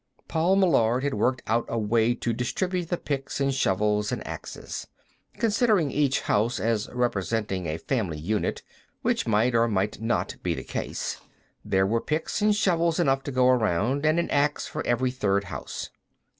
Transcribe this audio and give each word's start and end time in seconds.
Paul 0.27 0.55
Meillard 0.55 1.03
had 1.03 1.13
worked 1.13 1.43
out 1.45 1.67
a 1.69 1.77
way 1.77 2.15
to 2.15 2.33
distribute 2.33 2.89
the 2.89 2.97
picks 2.97 3.39
and 3.39 3.53
shovels 3.53 4.11
and 4.11 4.25
axes. 4.25 4.87
Considering 5.37 5.91
each 5.91 6.21
house 6.21 6.59
as 6.59 6.89
representing 6.91 7.67
a 7.67 7.77
family 7.77 8.17
unit, 8.17 8.63
which 9.03 9.27
might 9.27 9.53
or 9.53 9.67
might 9.67 10.01
not 10.01 10.37
be 10.41 10.55
the 10.55 10.63
case, 10.63 11.21
there 11.63 11.85
were 11.85 12.01
picks 12.01 12.41
and 12.41 12.55
shovels 12.55 12.99
enough 12.99 13.21
to 13.25 13.31
go 13.31 13.47
around, 13.49 14.03
and 14.03 14.17
an 14.19 14.31
ax 14.31 14.65
for 14.65 14.83
every 14.87 15.11
third 15.11 15.43
house. 15.43 15.91